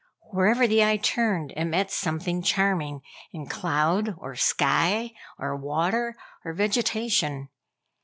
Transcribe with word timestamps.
Wherever 0.31 0.65
the 0.65 0.83
eye 0.83 0.97
turned 0.97 1.51
it 1.51 1.65
met 1.65 1.91
something 1.91 2.41
charming 2.41 3.01
in 3.31 3.45
cloud, 3.45 4.15
or 4.17 4.33
sky, 4.33 5.13
or 5.37 5.55
water, 5.55 6.15
or 6.43 6.53
vegetation. 6.53 7.49